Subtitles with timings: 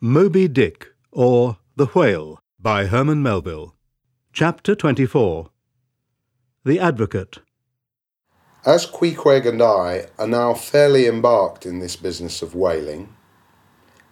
[0.00, 3.74] Moby Dick, or The Whale, by Herman Melville.
[4.32, 5.50] Chapter 24
[6.64, 7.40] The Advocate.
[8.64, 13.12] As Queequeg and I are now fairly embarked in this business of whaling,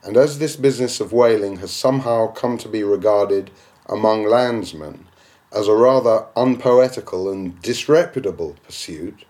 [0.03, 3.53] and as this business of whaling has somehow come to be regarded
[3.89, 5.07] among landsmen
[5.53, 9.25] as a rather unpoetical and disreputable pursuit,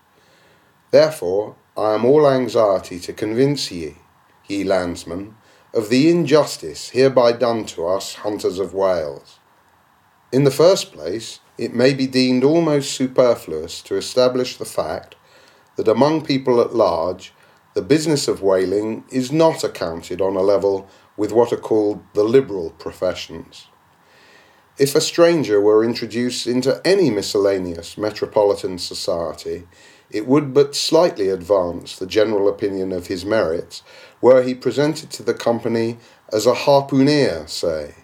[0.90, 3.96] therefore I am all anxiety to convince ye,
[4.48, 5.34] ye landsmen,
[5.74, 9.38] of the injustice hereby done to us hunters of whales.
[10.32, 15.14] In the first place, it may be deemed almost superfluous to establish the fact
[15.76, 17.32] that among people at large,
[17.74, 22.24] the business of whaling is not accounted on a level with what are called the
[22.24, 23.68] liberal professions.
[24.78, 29.66] If a stranger were introduced into any miscellaneous metropolitan society,
[30.10, 33.82] it would but slightly advance the general opinion of his merits
[34.20, 35.98] were he presented to the company
[36.32, 37.94] as a harpooneer, say.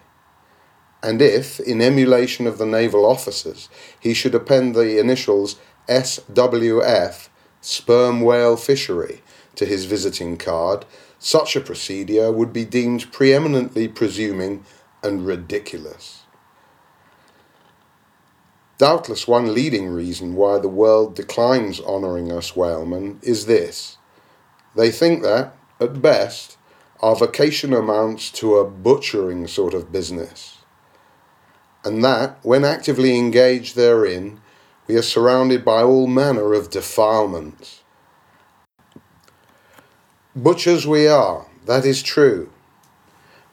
[1.01, 3.67] And if, in emulation of the naval officers,
[3.99, 7.27] he should append the initials SWF,
[7.59, 9.21] sperm whale fishery,
[9.55, 10.85] to his visiting card,
[11.19, 14.63] such a procedure would be deemed preeminently presuming
[15.03, 16.23] and ridiculous.
[18.77, 23.97] Doubtless, one leading reason why the world declines honouring us whalemen is this
[24.75, 26.57] they think that, at best,
[27.01, 30.59] our vocation amounts to a butchering sort of business,
[31.83, 34.39] and that, when actively engaged therein,
[34.87, 37.81] we are surrounded by all manner of defilements.
[40.35, 42.49] Butchers we are, that is true,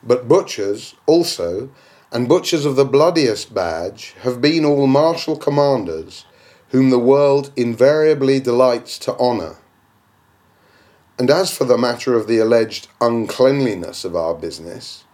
[0.03, 1.71] but butchers also
[2.13, 6.25] and butchers of the bloodiest badge have been all martial commanders
[6.71, 9.57] whom the world invariably delights to honour.
[11.21, 15.05] And as for the matter of the alleged uncleanliness of our business,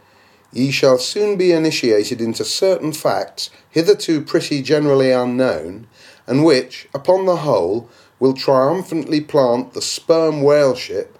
[0.52, 5.88] ye shall soon be initiated into certain facts hitherto pretty generally unknown,
[6.24, 11.18] and which, upon the whole, will triumphantly plant the sperm whale ship,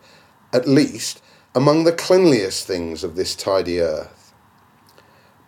[0.53, 1.21] at least,
[1.53, 4.33] among the cleanliest things of this tidy earth.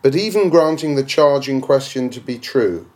[0.01, 2.91] But even granting the charge in question to be true,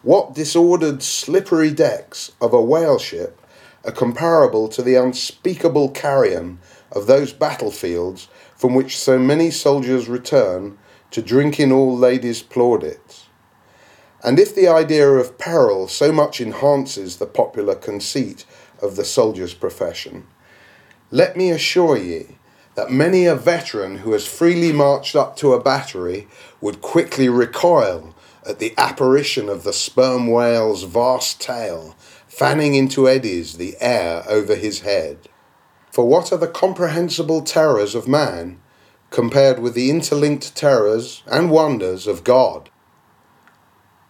[0.00, 3.41] what disordered, slippery decks of a whale ship
[3.84, 6.58] are comparable to the unspeakable carrion
[6.90, 10.78] of those battlefields from which so many soldiers return
[11.10, 13.26] to drink in all ladies' plaudits?
[14.22, 18.44] And if the idea of peril so much enhances the popular conceit
[18.80, 20.26] of the soldier's profession,
[21.10, 22.38] let me assure ye
[22.74, 26.28] that many a veteran who has freely marched up to a battery
[26.60, 28.14] would quickly recoil
[28.46, 31.94] at the apparition of the sperm whale's vast tail
[32.32, 35.18] fanning into eddies the air over his head.
[35.90, 38.58] For what are the comprehensible terrors of man
[39.10, 42.70] compared with the interlinked terrors and wonders of God?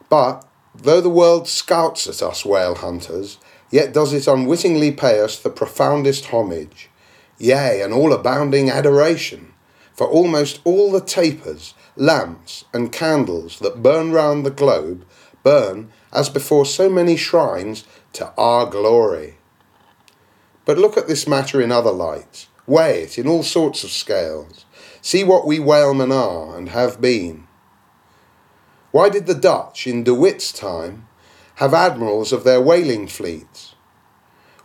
[0.08, 3.38] But, though the world scouts at us whale hunters,
[3.72, 6.90] yet does it unwittingly pay us the profoundest homage
[7.38, 9.52] yea, and all abounding adoration,
[9.92, 15.04] for almost all the tapers, lamps, and candles that burn round the globe
[15.42, 17.84] burn, as before so many shrines,
[18.14, 19.36] to our glory.
[20.64, 24.64] But look at this matter in other lights, weigh it in all sorts of scales,
[25.00, 27.46] see what we whalemen are and have been.
[28.92, 31.08] Why did the Dutch, in De Witt's time,
[31.56, 33.74] have admirals of their whaling fleets?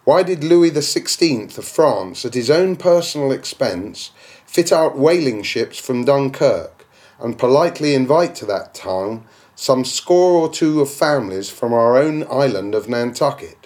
[0.03, 4.11] Why did Louis XVI of France, at his own personal expense,
[4.45, 6.87] fit out whaling ships from Dunkirk
[7.19, 9.25] and politely invite to that town
[9.59, 13.65] some score or two of families from our own island of Nantucket?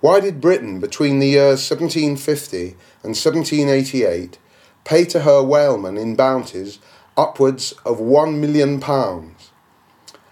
[0.00, 2.70] Why did Britain, between the years 1750
[3.04, 4.38] and 1788,
[4.84, 6.78] pay to her whalemen in bounties
[7.18, 9.50] upwards of one million pounds?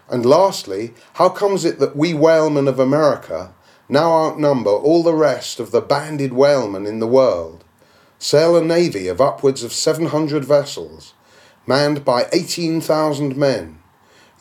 [0.08, 3.52] And lastly, how comes it that we whalemen of America
[3.90, 7.62] now outnumber all the rest of the banded whalemen in the world,
[8.18, 11.12] sail a navy of upwards of 700 vessels,
[11.66, 13.80] manned by 18,000 men,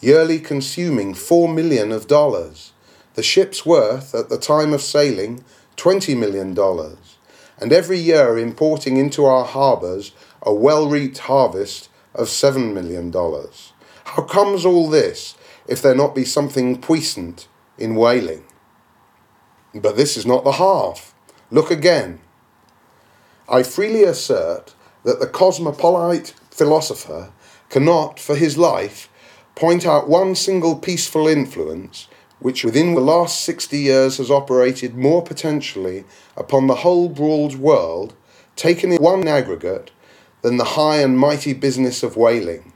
[0.02, 2.72] yearly consuming 4 million of dollars,
[3.16, 5.44] the ship's worth at the time of sailing
[5.76, 7.18] 20 million dollars,
[7.60, 13.74] and every year importing into our harbours a well-reaped harvest of 7 million dollars.
[14.06, 15.36] How comes all this
[15.68, 17.48] if there not be something puissant
[17.78, 18.44] in whaling?
[19.76, 21.14] But this is not the half.
[21.52, 22.20] Look again.
[23.48, 24.74] I freely assert
[25.04, 27.32] that the cosmopolite philosopher
[27.70, 29.10] cannot, for his life,
[29.60, 32.08] point out one single peaceful influence
[32.40, 36.06] which within the last 60 years has operated more potentially
[36.38, 38.14] upon the whole broad world,
[38.56, 39.92] taken in one aggregate,
[40.44, 42.72] than the high and mighty business of whaling.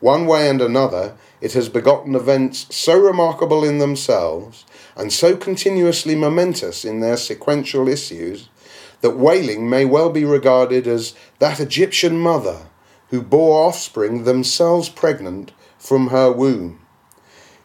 [0.00, 4.64] One way and another, it has begotten events so remarkable in themselves
[4.96, 8.48] and so continuously momentous in their sequential issues
[9.02, 12.68] that whaling may well be regarded as that Egyptian mother
[13.10, 15.52] who bore offspring themselves pregnant
[15.88, 16.78] from her womb.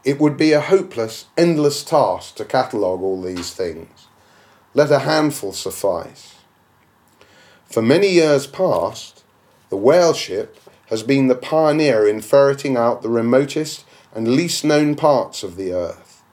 [0.05, 4.07] It would be a hopeless, endless task to catalogue all these things.
[4.73, 6.35] Let a handful suffice.
[7.65, 9.25] For many years past,
[9.69, 13.83] the whale ship has been the pioneer in ferreting out the remotest
[14.15, 16.23] and least known parts of the earth.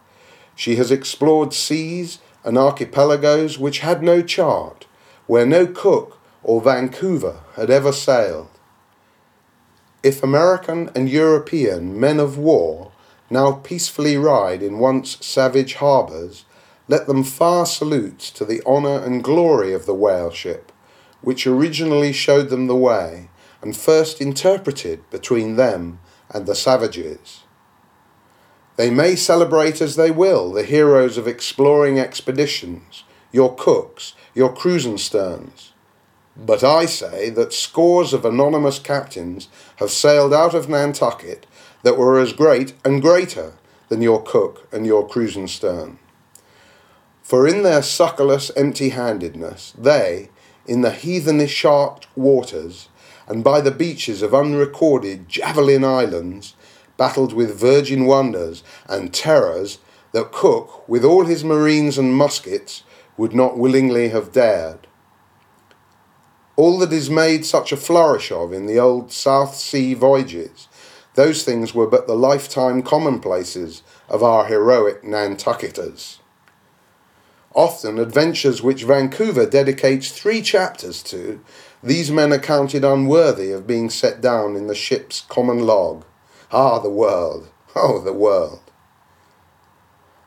[0.54, 4.86] She has explored seas and archipelagos which had no chart,
[5.26, 8.59] where no Cook or Vancouver had ever sailed.
[10.02, 12.90] If American and European men of war
[13.28, 16.46] now peacefully ride in once savage harbours,
[16.88, 20.72] let them far salute to the honour and glory of the whale ship,
[21.20, 23.28] which originally showed them the way
[23.60, 26.00] and first interpreted between them
[26.30, 27.42] and the savages.
[28.76, 35.72] They may celebrate as they will the heroes of exploring expeditions, your cooks, your Krusensterns.
[36.36, 41.46] But I say that scores of anonymous captains have sailed out of Nantucket
[41.82, 43.54] that were as great and greater
[43.88, 45.98] than your cook and your Krusenstern.
[47.22, 50.30] For in their succorless empty handedness, they,
[50.66, 52.88] in the heathenish sharp waters,
[53.26, 56.54] and by the beaches of unrecorded Javelin Islands,
[56.96, 59.78] battled with virgin wonders and terrors
[60.12, 62.82] that Cook, with all his marines and muskets,
[63.16, 64.86] would not willingly have dared.
[66.60, 70.68] All that is made such a flourish of in the old South Sea voyages,
[71.14, 76.18] those things were but the lifetime commonplaces of our heroic Nantucketers.
[77.54, 81.40] Often adventures which Vancouver dedicates three chapters to
[81.82, 86.04] these men are counted unworthy of being set down in the ship's common log.
[86.52, 87.48] Ah, the world!
[87.74, 88.60] Oh, the world!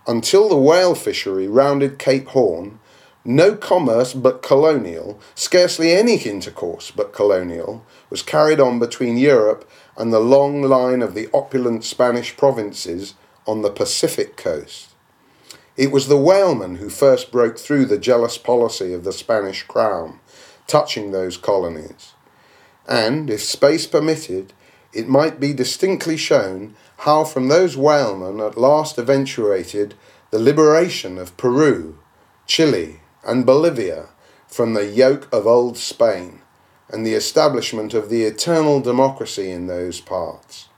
[0.07, 2.79] Until the whale fishery rounded Cape Horn,
[3.25, 10.11] no commerce but colonial, scarcely any intercourse but colonial, was carried on between Europe and
[10.11, 13.15] the long line of the opulent Spanish provinces
[13.47, 14.89] on the Pacific coast.
[15.77, 20.19] It was the whalemen who first broke through the jealous policy of the Spanish crown
[20.67, 22.13] touching those colonies.
[22.87, 24.53] And, if space permitted,
[24.91, 29.95] it might be distinctly shown how from those whalemen at last eventuated
[30.31, 31.97] the liberation of Peru,
[32.45, 34.09] Chile, and Bolivia
[34.47, 36.41] from the yoke of old Spain,
[36.89, 40.69] and the establishment of the eternal democracy in those parts.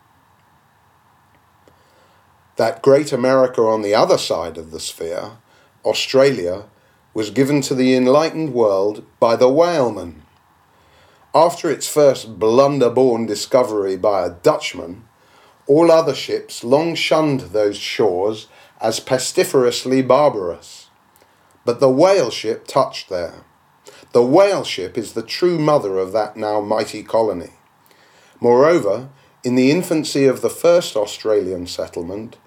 [2.55, 5.31] That great America on the other side of the sphere,
[5.83, 6.65] Australia,
[7.13, 10.21] was given to the enlightened world by the whaleman.
[11.33, 15.03] After its first blunder-born discovery by a Dutchman,
[15.67, 18.47] all other ships long shunned those shores
[18.79, 20.84] as pestiferously barbarous.
[21.65, 23.43] But the whale ship touched there.
[24.11, 27.53] The whale ship is the true mother of that now mighty colony.
[28.39, 29.09] Moreover,
[29.43, 32.37] in the infancy of the first Australian settlement,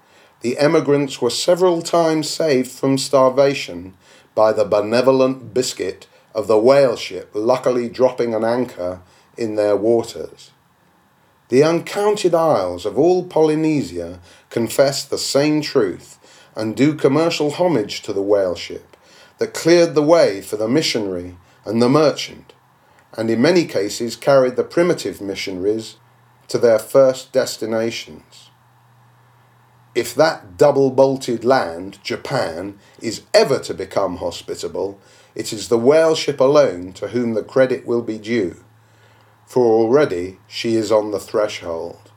[0.41, 3.95] the emigrants were several times saved from starvation
[4.35, 9.01] by the benevolent biscuit of the whale ship luckily dropping an anchor
[9.37, 10.51] in their waters.
[11.49, 16.17] The uncounted isles of all Polynesia confess the same truth
[16.55, 18.95] and do commercial homage to the whale ship
[19.39, 22.53] that cleared the way for the missionary and the merchant,
[23.17, 25.97] and in many cases carried the primitive missionaries
[26.47, 28.49] to their first destinations
[29.95, 34.99] if that double bolted land, Japan, is ever to become hospitable,
[35.35, 38.63] it is the whale ship alone to whom the credit will be due,
[39.45, 42.08] for already she is on the threshold.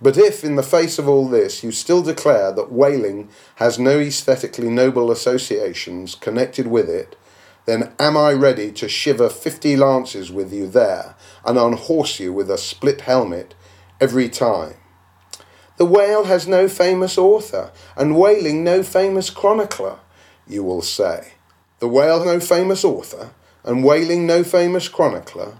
[0.00, 3.98] But if, in the face of all this, you still declare that whaling has no
[3.98, 7.16] aesthetically noble associations connected with it,
[7.66, 12.50] then am I ready to shiver fifty lances with you there and unhorse you with
[12.50, 13.54] a split helmet
[14.00, 14.74] every time.
[15.76, 19.98] The whale has no famous author, and whaling no famous chronicler,
[20.46, 21.34] you will say.
[21.80, 23.30] The whale no famous author,
[23.64, 25.58] and whaling no famous chronicler?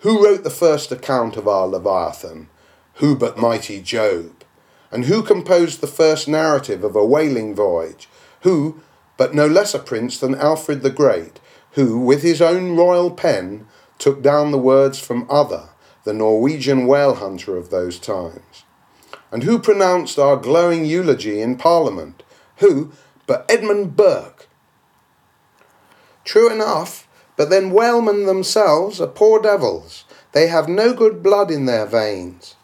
[0.00, 2.48] Who wrote the first account of our Leviathan?
[2.98, 4.44] Who but mighty Job?
[4.90, 8.08] And who composed the first narrative of a whaling voyage?
[8.42, 8.80] Who,
[9.16, 11.38] but no less a prince than Alfred the Great,
[11.72, 13.66] who, with his own royal pen,
[13.98, 15.70] took down the words from Ohthere,
[16.04, 18.64] the Norwegian whale hunter of those times?
[19.30, 22.22] And who pronounced our glowing eulogy in Parliament?
[22.56, 22.92] Who
[23.26, 24.48] but Edmund Burke?
[26.24, 30.04] True enough, But then whalemen themselves are poor devils.
[30.32, 32.56] They have no good blood in their veins.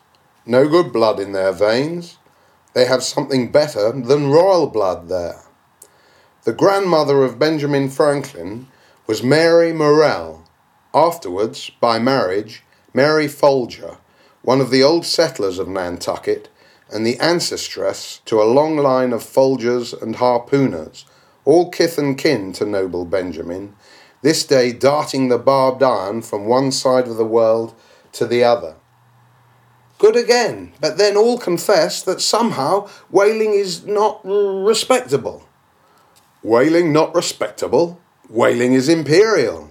[0.46, 2.18] No good blood in their veins.
[2.74, 5.40] They have something better than royal blood there.
[6.44, 8.68] The grandmother of Benjamin Franklin
[9.06, 10.44] was Mary Morrel,
[10.92, 13.96] afterwards, by marriage, Mary Folger,
[14.42, 16.50] one of the old settlers of Nantucket
[16.90, 21.04] and the ancestress to a long line of Folgers and harpooners,
[21.46, 23.74] all kith and kin to noble Benjamin,
[24.20, 27.74] this day darting the barbed iron from one side of the world
[28.12, 28.76] to the other.
[29.98, 35.48] Good again, but then all confess that somehow whaling is not respectable.
[36.42, 38.00] Whaling not respectable?
[38.28, 39.70] Whaling is imperial.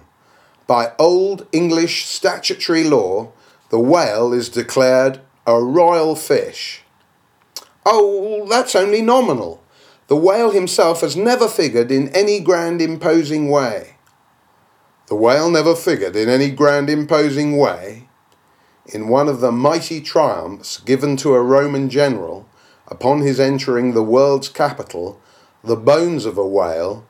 [0.66, 3.32] By old English statutory law,
[3.68, 6.82] the whale is declared a royal fish.
[7.84, 9.62] Oh, that's only nominal.
[10.06, 13.96] The whale himself has never figured in any grand imposing way.
[15.08, 18.03] The whale never figured in any grand imposing way.
[18.86, 22.46] In one of the mighty triumphs given to a Roman general
[22.86, 25.20] upon his entering the world's capital,
[25.62, 27.06] the bones of a whale,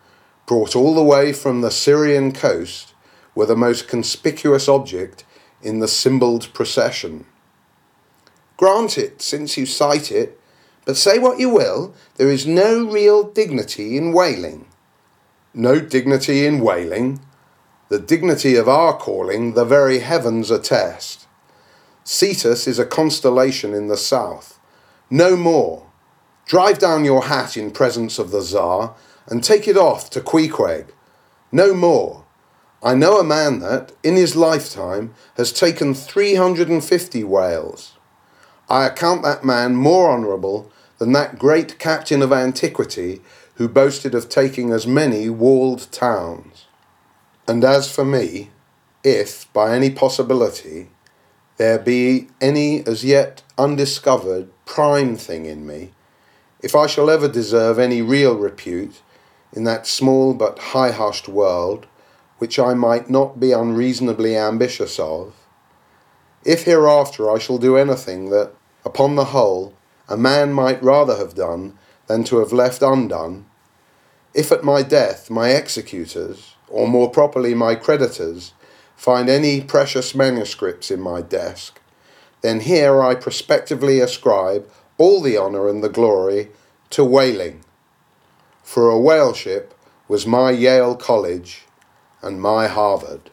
[0.46, 2.94] brought all the way from the Syrian coast,
[3.34, 5.24] were the most conspicuous object
[5.62, 7.26] in the symboled procession.
[8.56, 10.40] Grant it, since you cite it,
[10.84, 14.66] but say what you will, there is no real dignity in whaling.
[15.52, 17.20] No dignity in whaling?
[17.88, 21.23] The dignity of our calling the very heavens attest.
[22.04, 24.60] Cetus is a constellation in the south.
[25.08, 25.86] No more.
[26.44, 28.94] Drive down your hat in presence of the Tsar
[29.26, 30.88] and take it off to Queequeg.
[31.50, 32.24] No more.
[32.82, 37.94] I know a man that, in his lifetime, has taken 350 whales.
[38.68, 43.22] I account that man more honourable than that great captain of antiquity
[43.54, 46.66] who boasted of taking as many walled towns.
[47.48, 48.50] And as for me,
[49.02, 50.88] if, by any possibility,
[51.56, 55.92] there be any as yet undiscovered prime thing in me,
[56.60, 59.02] if I shall ever deserve any real repute
[59.52, 61.86] in that small but high hushed world,
[62.38, 65.34] which I might not be unreasonably ambitious of,
[66.44, 68.52] if hereafter I shall do anything that,
[68.84, 69.74] upon the whole,
[70.08, 73.46] a man might rather have done than to have left undone,
[74.34, 78.52] if at my death my executors, or more properly my creditors,
[78.96, 81.80] find any precious manuscripts in my desk,
[82.42, 86.50] then here I prospectively ascribe all the honour and the glory
[86.90, 87.64] to whaling.
[88.62, 89.74] For a whale ship
[90.08, 91.62] was my Yale College
[92.22, 93.30] and my Harvard.